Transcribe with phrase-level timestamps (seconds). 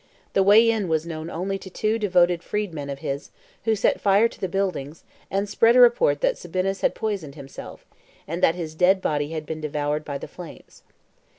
[0.33, 3.29] The way in was known only to two devoted freedmen of his,
[3.65, 7.85] who set fire to the buildings, and spread a report that Sabinus had poisoned himself,
[8.27, 10.81] and that his dead body had been devoured by the flames.